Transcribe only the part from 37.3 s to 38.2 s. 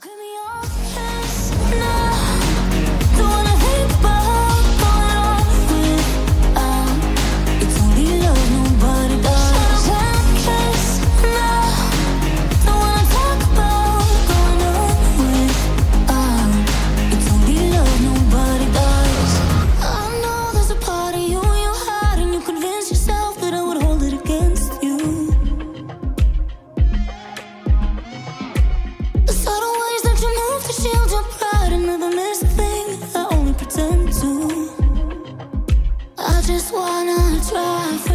try